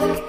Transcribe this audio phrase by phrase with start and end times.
[0.00, 0.22] Wake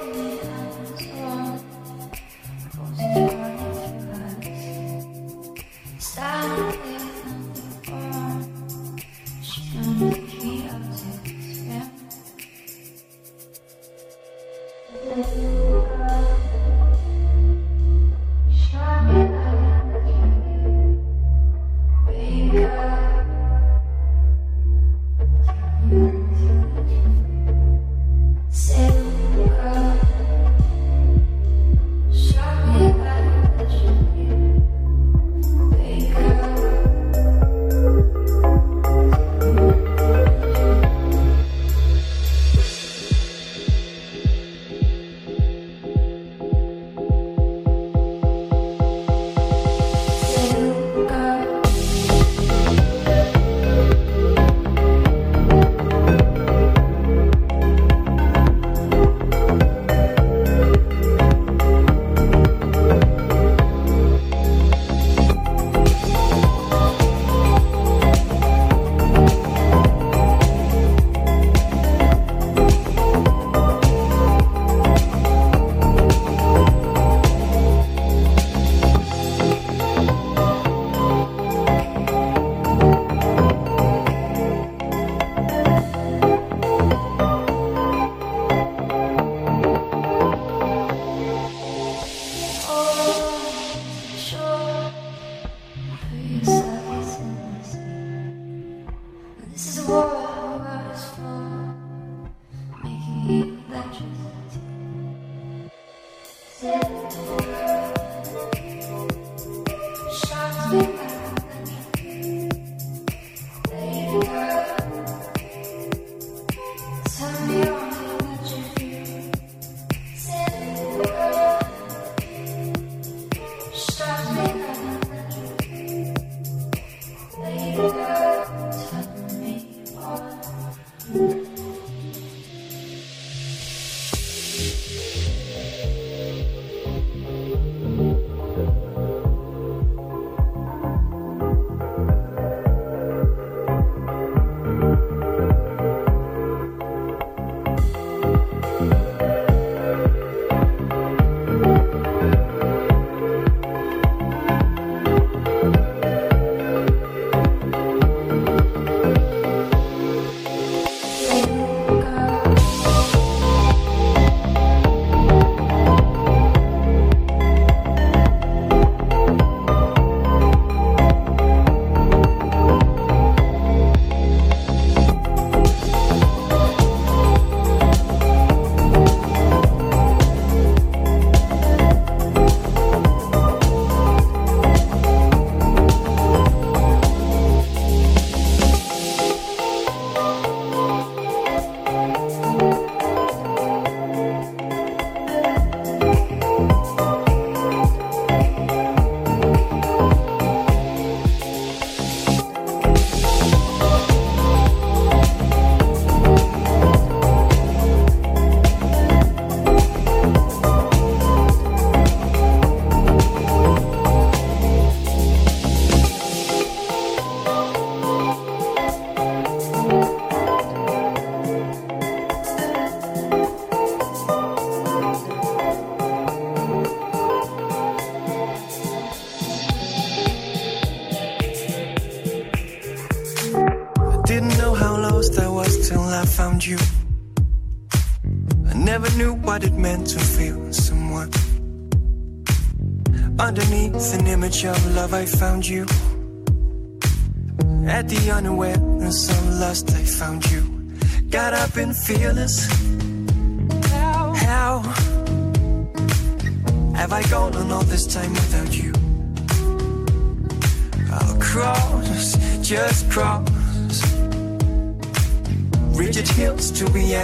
[236.58, 236.97] I found you.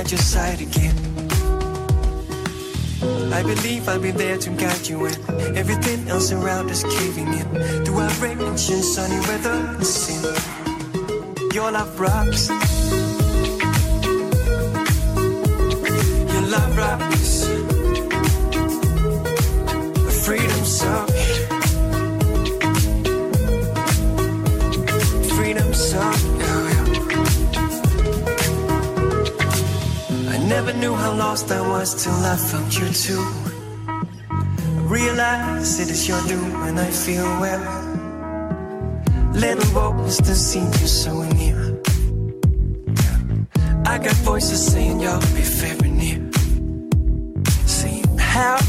[0.03, 0.95] At your side again.
[3.31, 5.13] I believe I'll be there to guide you when
[5.55, 7.85] everything else around is caving in.
[7.85, 10.23] Through outrage and sunny weather and sin,
[11.53, 12.49] your love rocks.
[16.33, 17.47] Your love rocks.
[20.25, 21.12] Freedom song.
[30.55, 33.25] Never knew how lost I was till I found you too.
[33.87, 37.65] I realize it is your doom and I feel well.
[39.33, 41.59] Little rose to see you so near.
[43.93, 46.21] I got voices saying you'll be very near.
[47.65, 48.59] Saying how,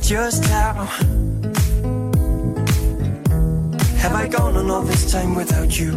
[0.00, 0.84] just how
[4.02, 5.92] have I gone on all this time without you?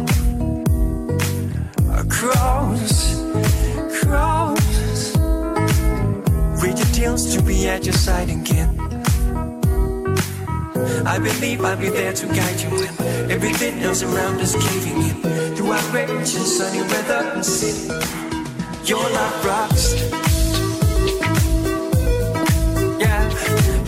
[2.02, 2.94] Across,
[4.00, 4.69] cross,
[6.60, 8.68] read your deals to be at your side again.
[11.06, 15.56] I believe I'll be there to guide you when everything else around is caving in.
[15.56, 17.90] Through outrage and sunny weather and sin,
[18.84, 19.94] your love rocks.
[23.04, 23.22] Yeah,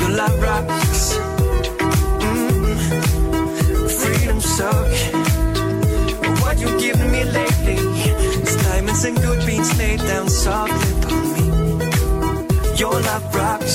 [0.00, 1.18] your love rocks.
[2.24, 2.76] Mm,
[4.00, 4.92] freedom suck.
[6.40, 7.76] What you giving me lately?
[8.40, 10.91] It's diamonds and good beans laid down softly.
[12.82, 13.74] Your love rocks.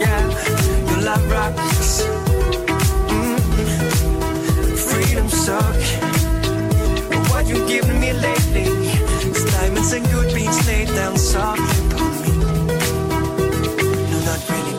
[0.00, 0.22] Yeah,
[0.88, 2.02] your love rocks.
[3.12, 3.36] Mm,
[4.88, 5.80] freedom suck.
[7.28, 8.68] What you giving me lately?
[9.28, 12.32] It's diamonds and good beans laid down softly upon me.
[14.10, 14.76] No, not really.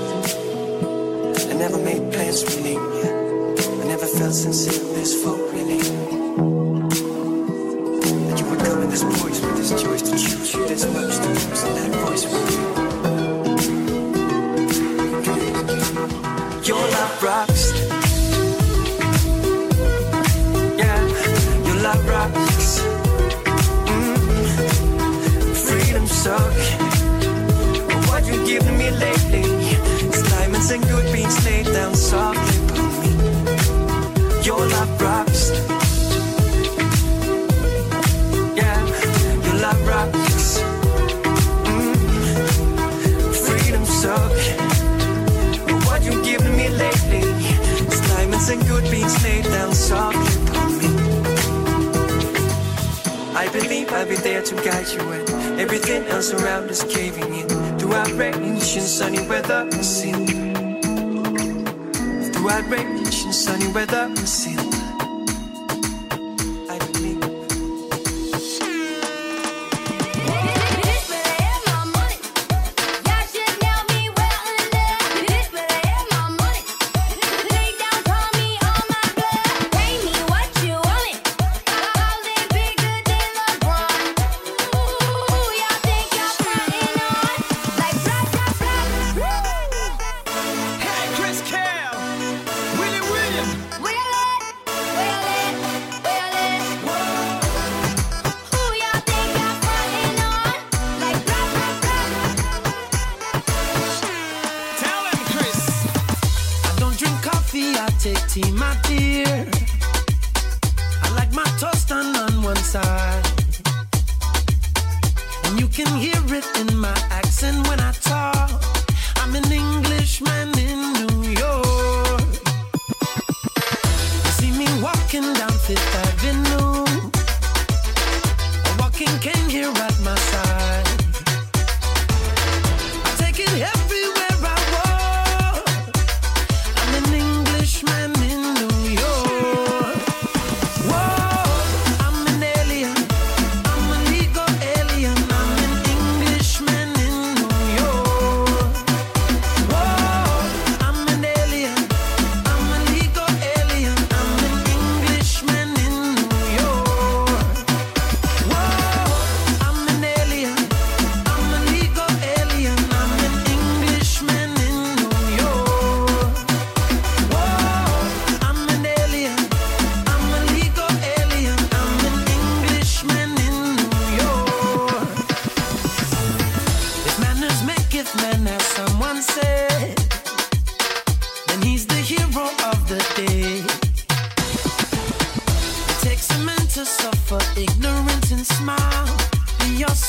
[1.51, 2.75] I never made plans really.
[2.75, 6.02] I never felt sincere this for really.
[48.53, 50.89] And good beans laid down softly upon me.
[53.35, 57.47] I believe I'll be there to guide you when everything else around is caving in.
[57.79, 60.27] Through outrage and sunny weather and sin.
[62.31, 64.72] Through outrage and sunny weather and sin.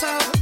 [0.04, 0.33] Be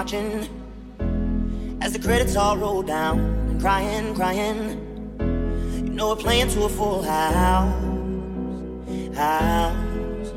[0.00, 0.48] watching,
[1.82, 3.18] as the credits all roll down
[3.50, 4.58] and crying, crying.
[5.84, 7.70] You know we're playing to a full house,
[9.14, 10.32] house.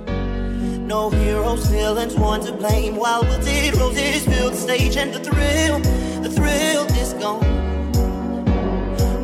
[0.94, 2.98] No heroes, villains, one to blame.
[2.98, 5.80] While wilted roses fill the stage, and the thrill,
[6.26, 7.46] the thrill is gone.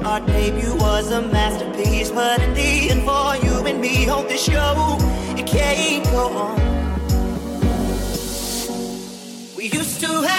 [0.06, 4.45] Our debut was a masterpiece, but in the end, for you and me, hope this
[4.45, 4.97] show
[5.38, 6.59] it can't go on.
[10.00, 10.38] To have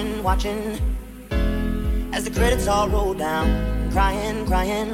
[0.00, 3.90] watching, watching as the credits all roll down.
[3.90, 4.88] Crying, crying.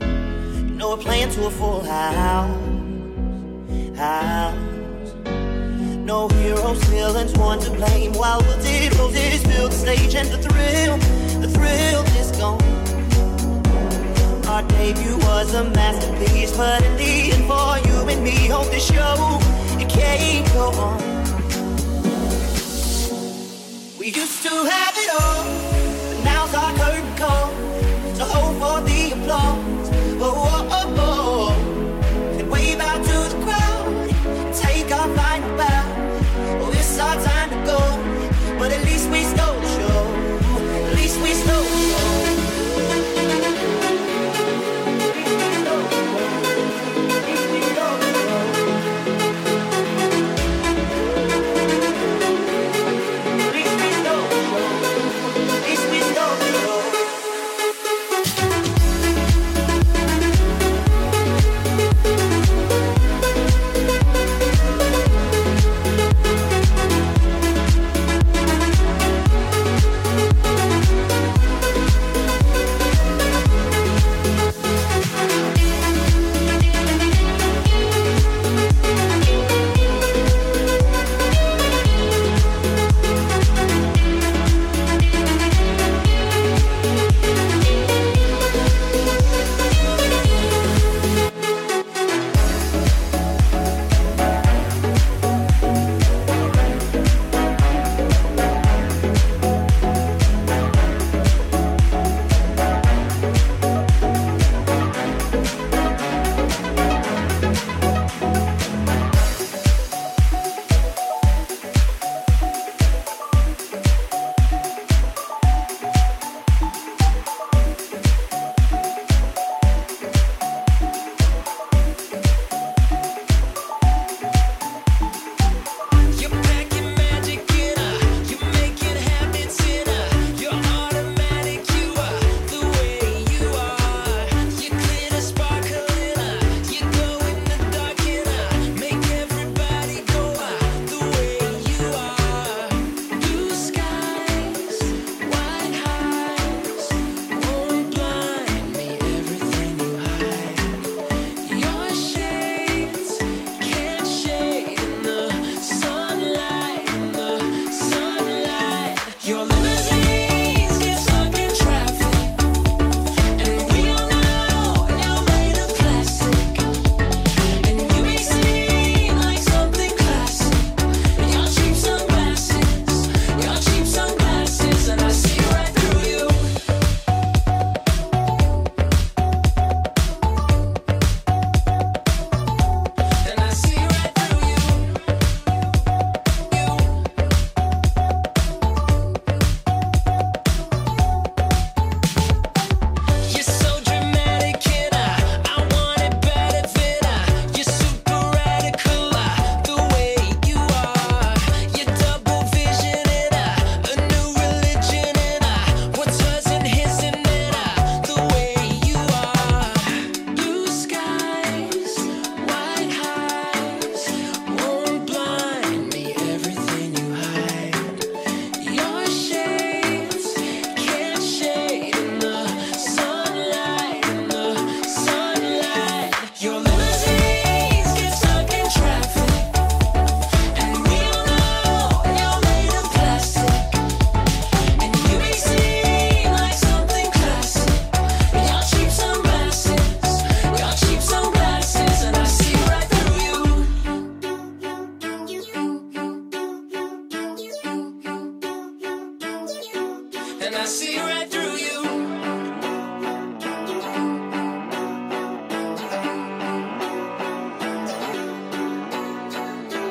[0.00, 2.50] You know we're playing to a full house,
[3.96, 4.56] house.
[6.04, 8.12] No heroes, villains, one to blame.
[8.14, 10.96] While wilted roses fill the stage, and the thrill,
[11.40, 12.58] the thrill is gone.
[14.68, 18.80] gave you was a masterpiece, but in the end, for you and me, hope the
[18.80, 19.38] show
[19.78, 21.09] it can't go on.
[24.42, 25.79] To have it all,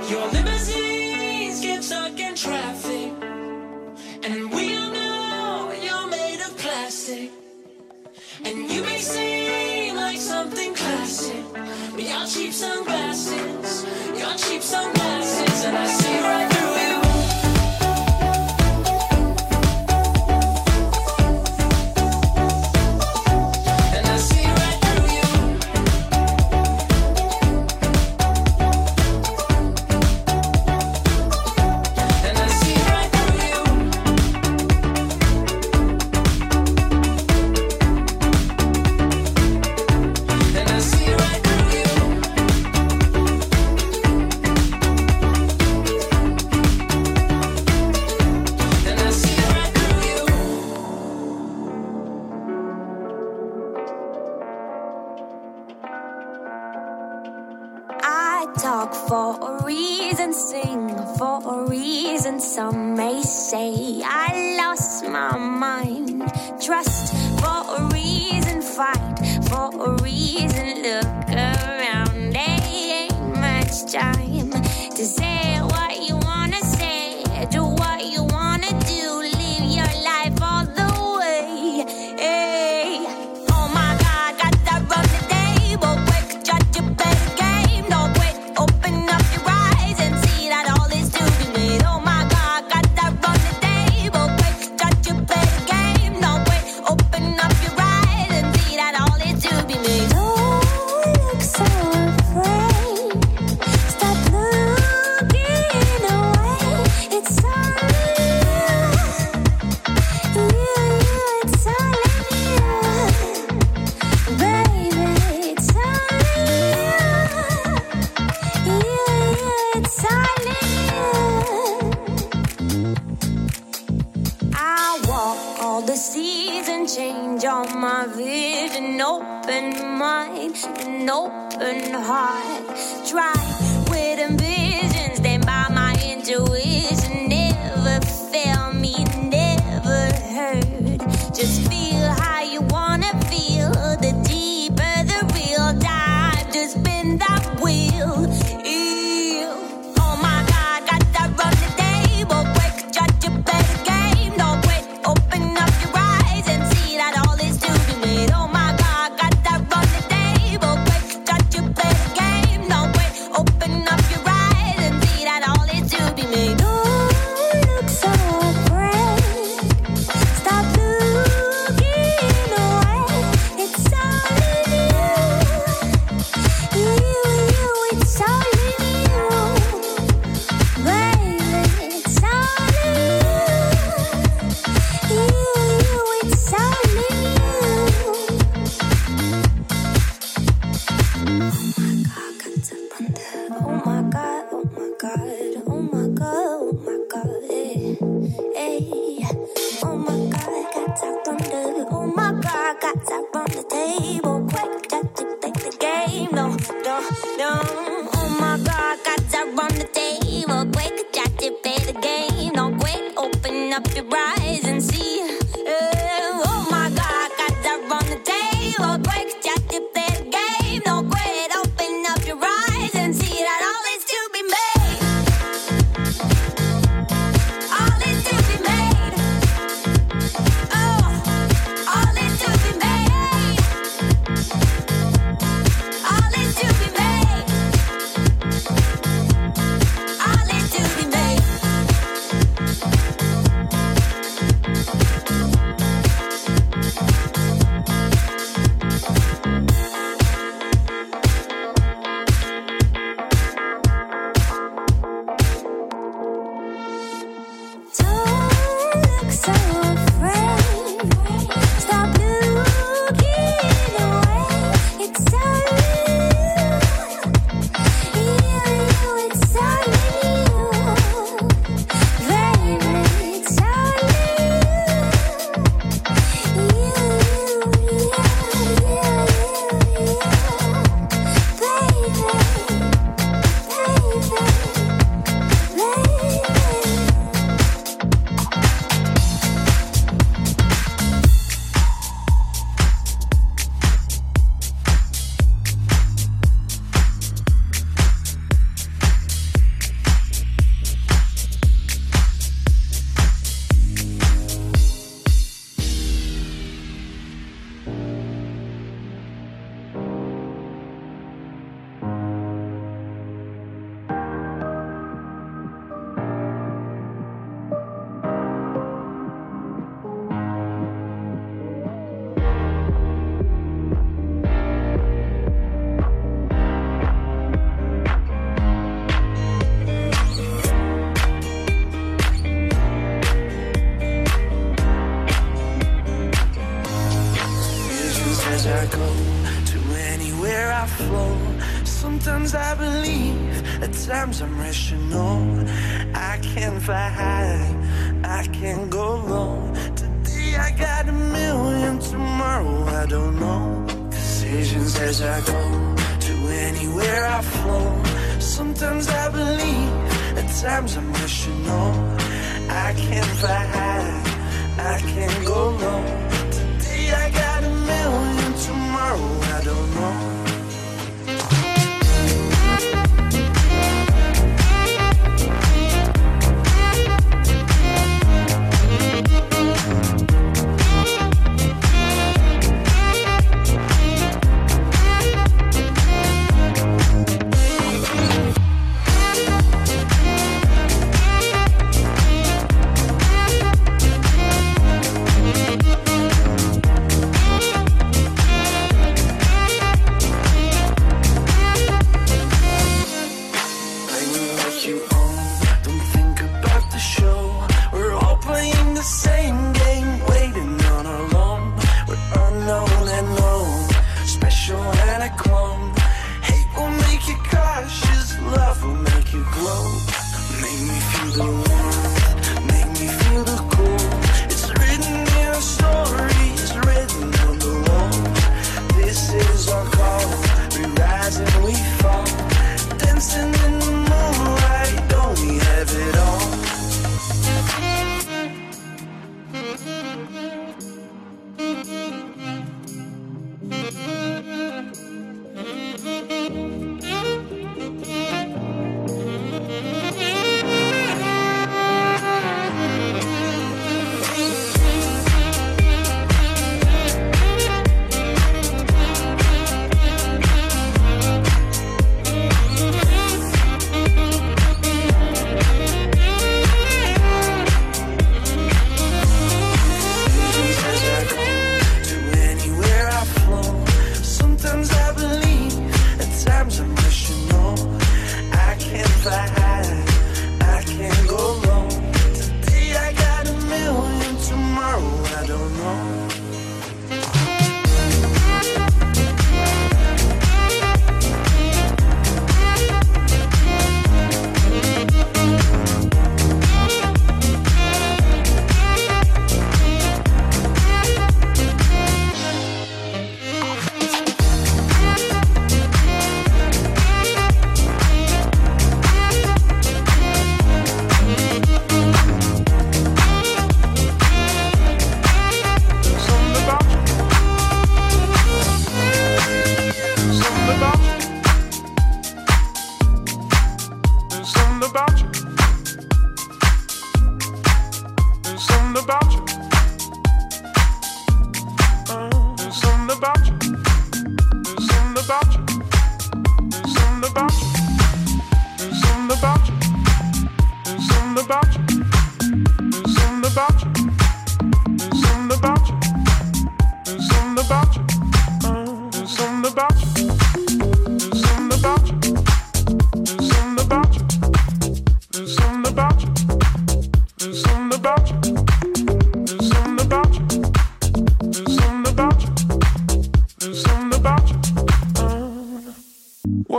[0.10, 0.39] Your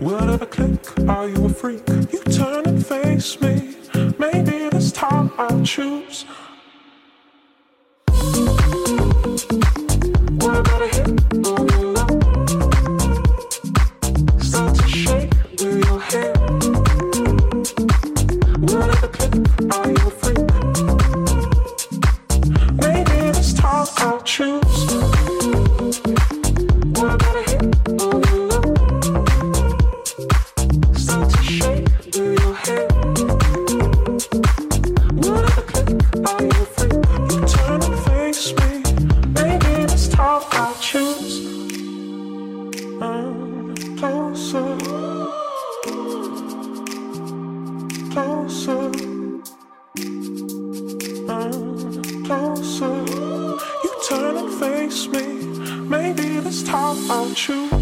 [0.00, 1.88] Whatever click, are you a freak?
[1.88, 3.76] You turn and face me.
[4.18, 6.24] Maybe this time I'll choose.
[10.40, 11.08] What about a hit
[11.46, 12.22] on love?
[14.42, 15.32] Start to shake
[19.08, 19.34] click,
[19.72, 20.46] are you a freak?
[22.82, 25.05] Maybe this time I'll choose.
[57.36, 57.75] true.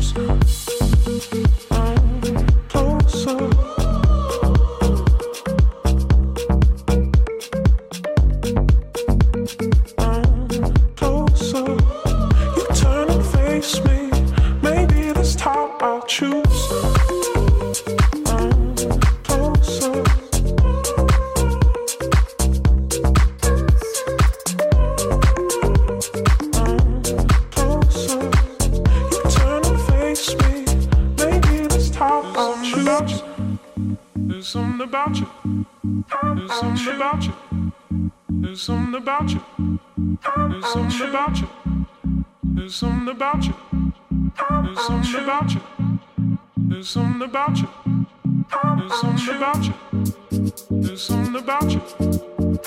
[47.34, 47.68] about you.
[48.78, 49.74] There's something about you.
[50.70, 51.80] There's something about you.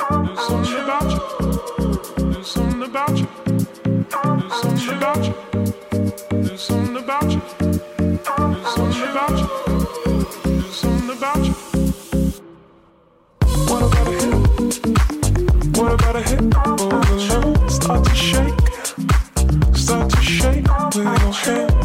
[0.03, 1.19] There's something about you.
[2.17, 3.27] There's something about you.
[3.45, 5.33] There's something about you.
[6.41, 7.41] There's something about you.
[7.97, 9.47] There's something about you.
[10.43, 11.53] There's something about you.
[13.69, 14.33] What about a hit?
[15.77, 16.43] What about a hit?
[16.67, 17.71] Overload.
[17.71, 18.59] Start to shake.
[19.77, 21.76] Start to shake with your head.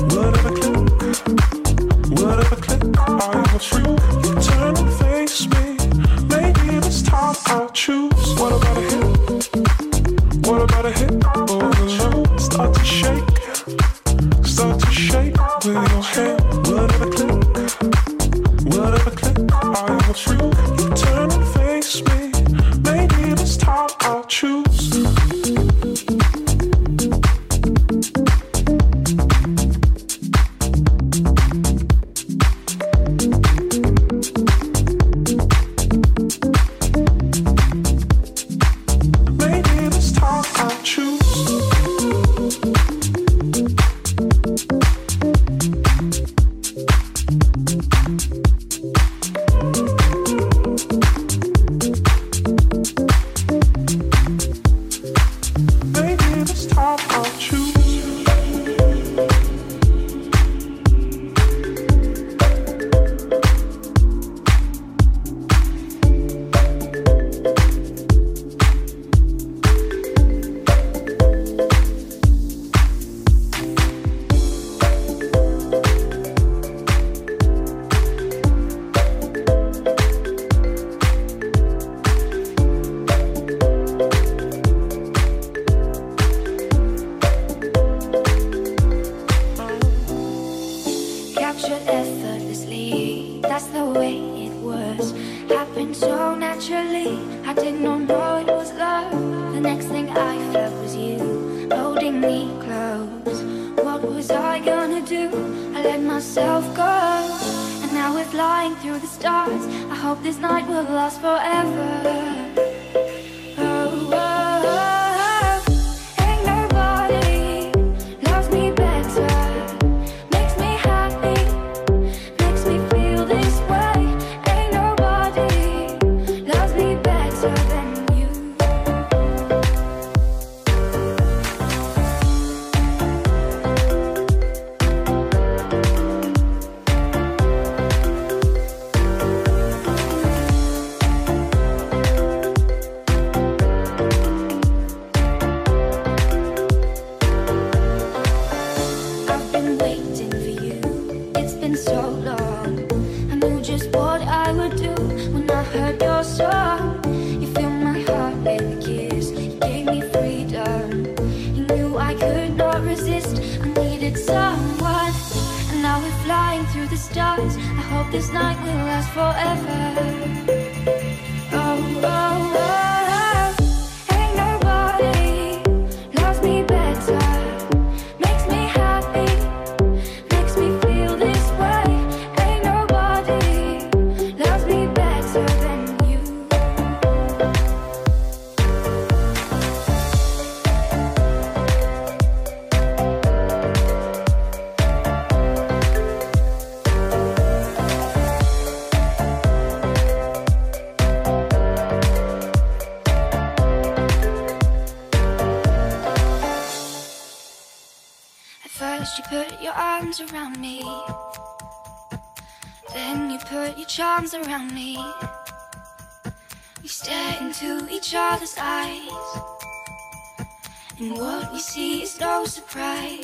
[222.52, 223.22] surprise.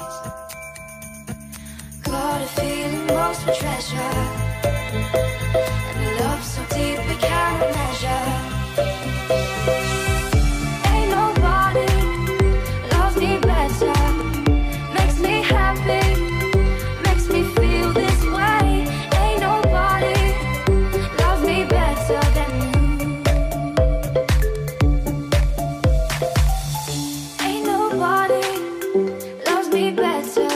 [2.03, 4.48] Got a feeling most of treasure.
[29.71, 30.48] be better.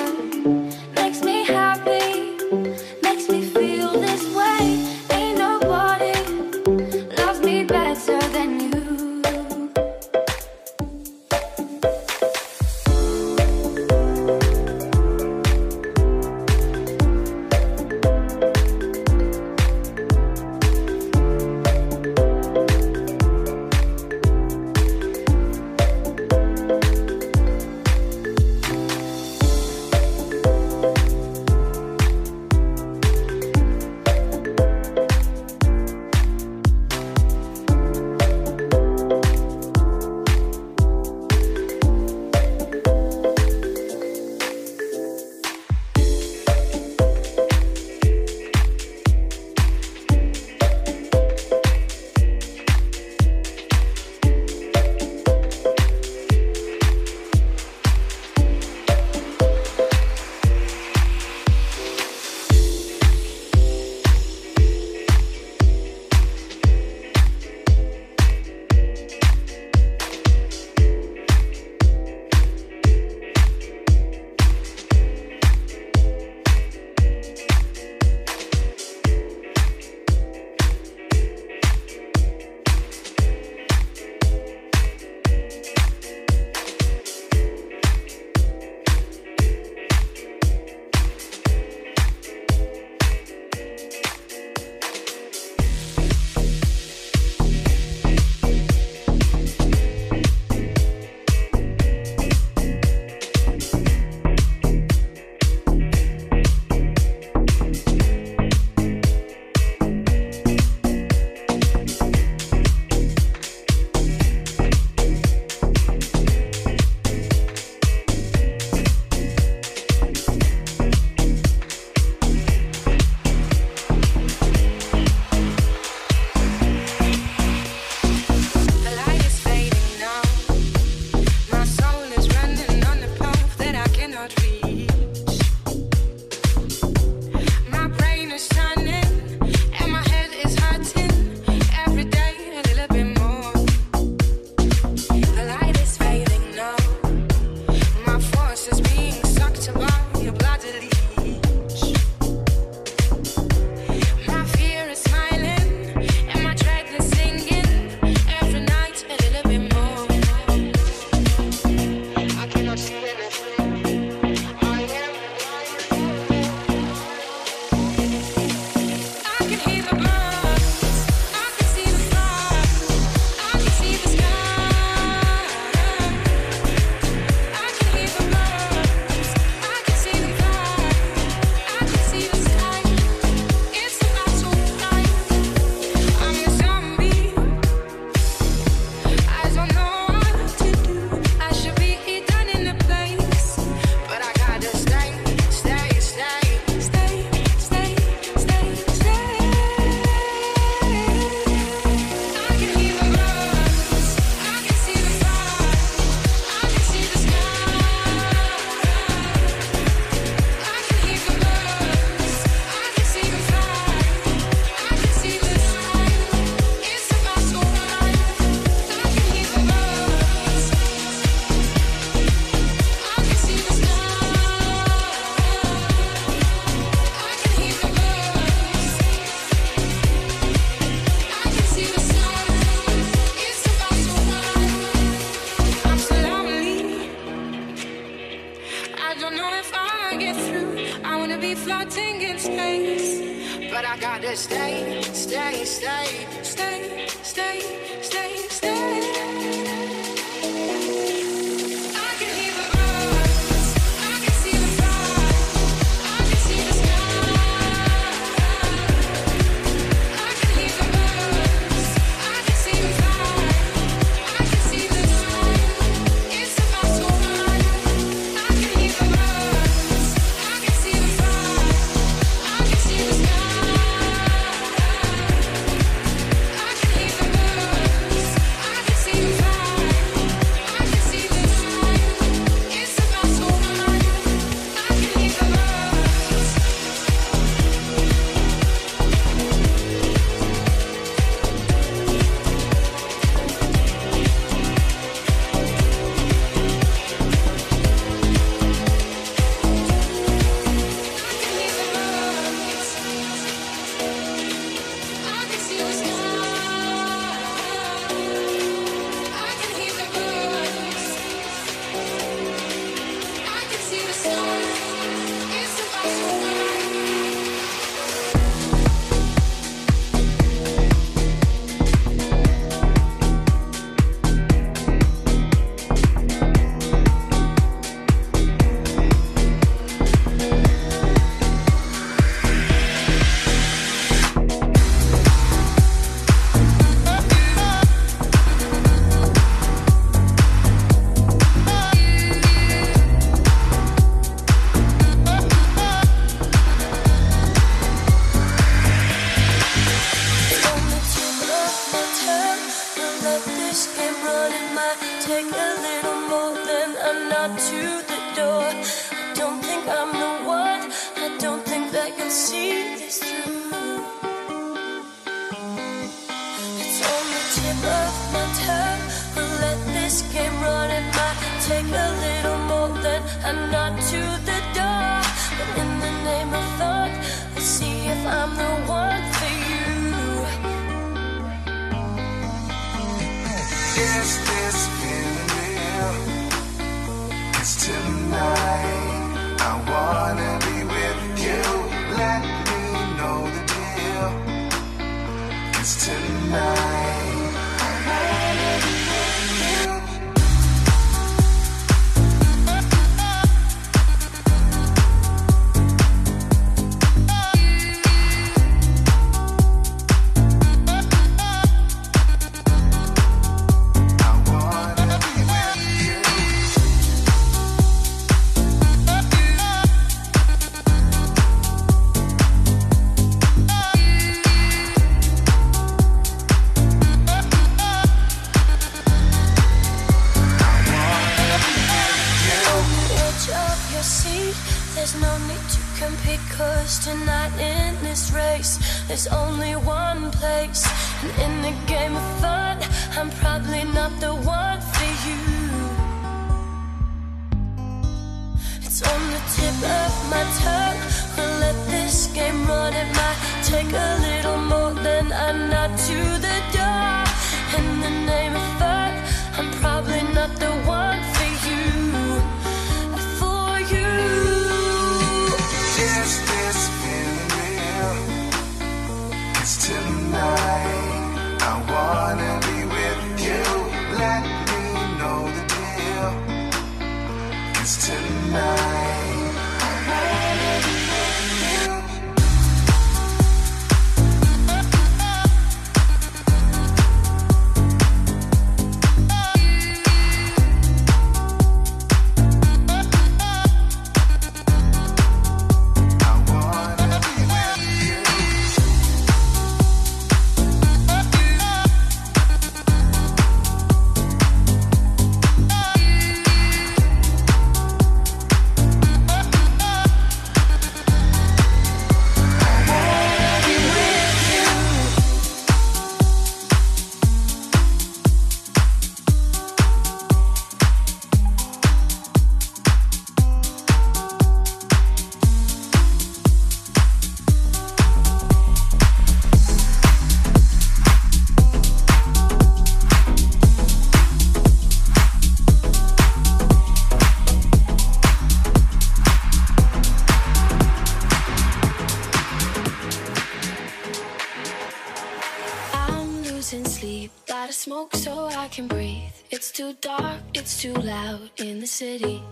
[550.83, 552.43] too loud in the city.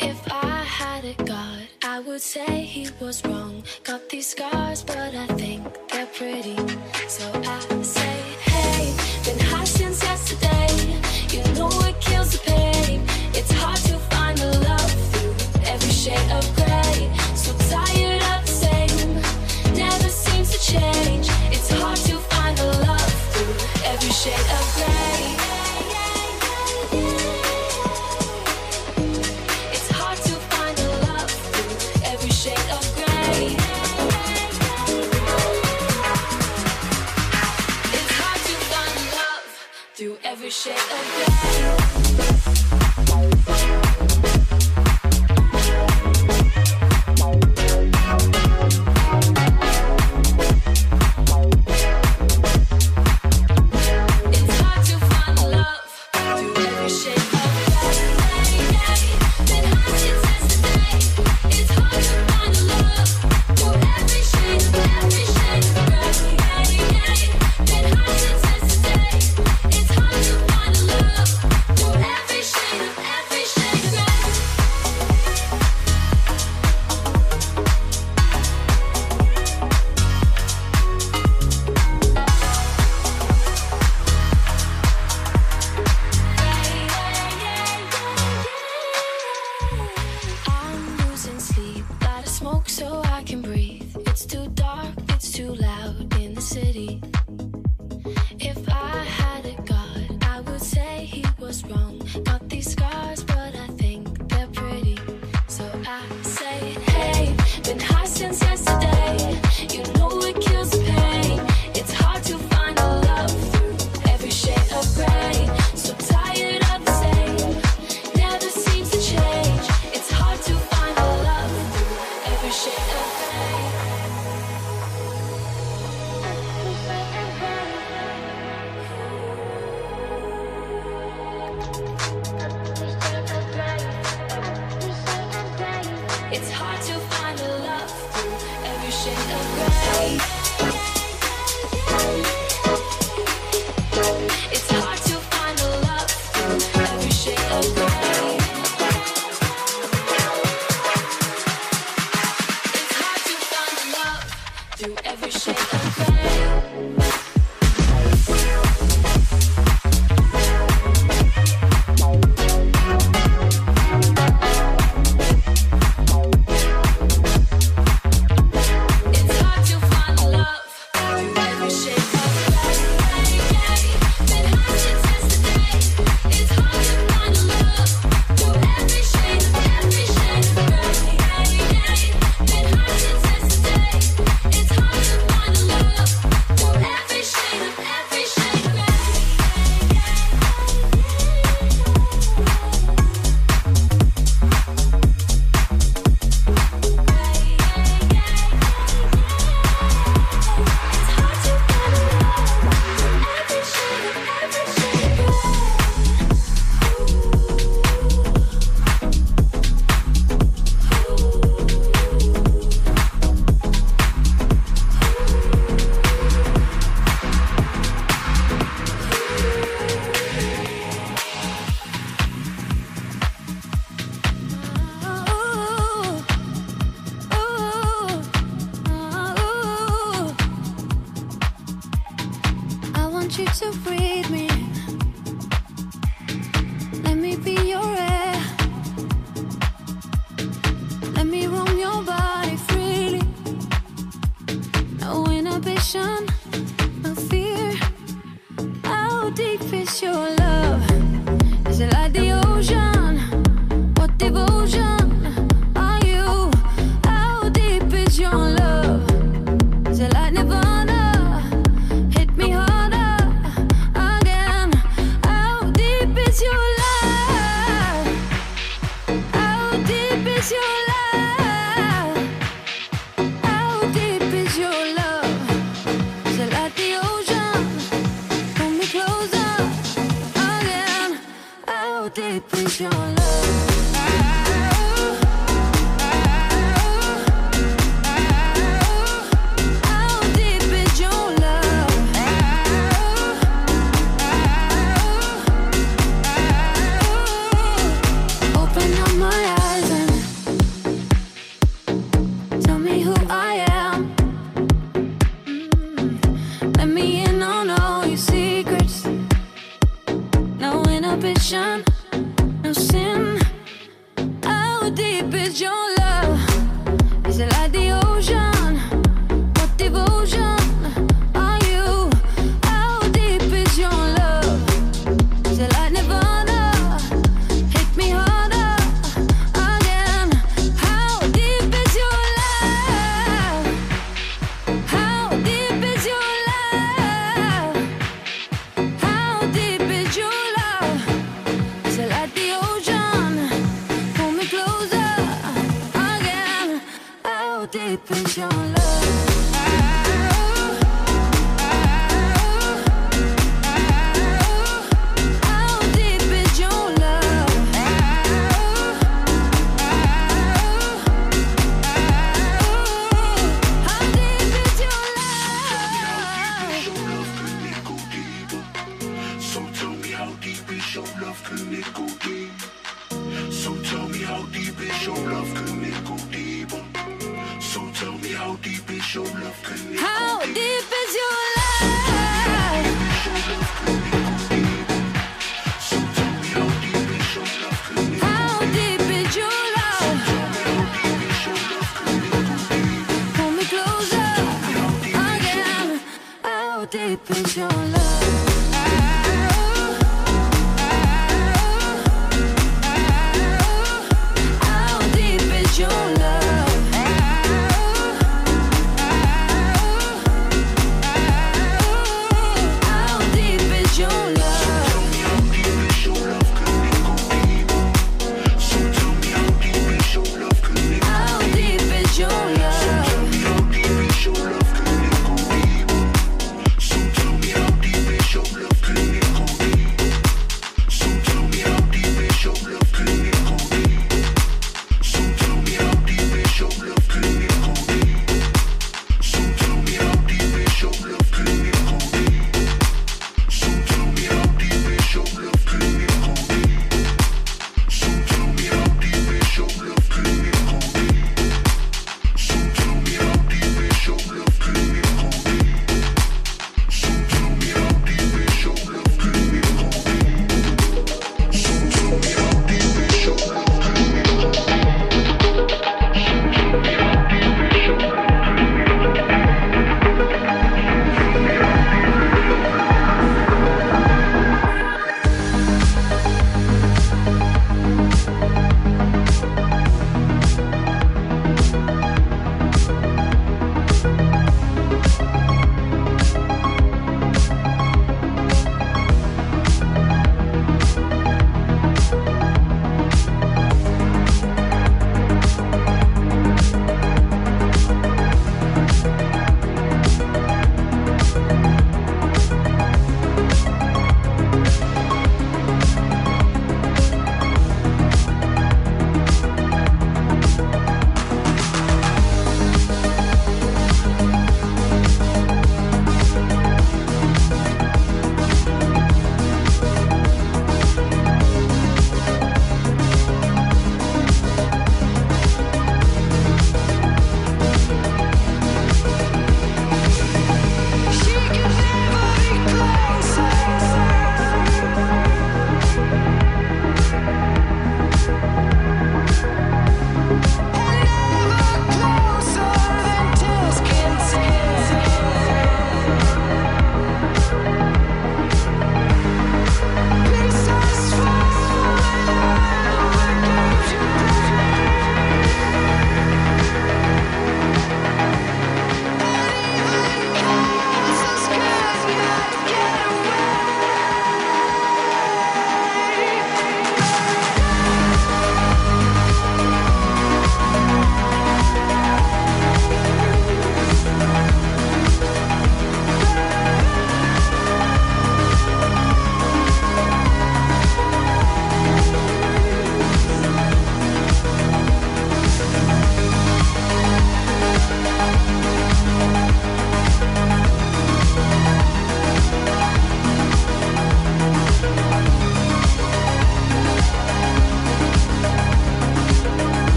[0.00, 3.62] If I had a god, I would say he was wrong.
[3.84, 6.55] Got these scars, but I think they're pretty.